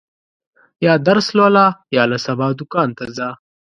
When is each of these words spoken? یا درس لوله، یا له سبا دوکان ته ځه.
یا 0.85 0.93
درس 1.07 1.27
لوله، 1.37 1.65
یا 1.95 2.03
له 2.11 2.17
سبا 2.25 2.47
دوکان 2.59 2.89
ته 2.97 3.03
ځه. 3.15 3.29